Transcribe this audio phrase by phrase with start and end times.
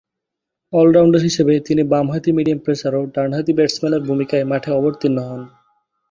[0.73, 5.41] All-rounder হিসেবে তিনি বামহাতি মিডিয়াম পেসার ও ডানহাতি ব্যাটসম্যানের ভূমিকায় মাঠে অবতীর্ণ হন।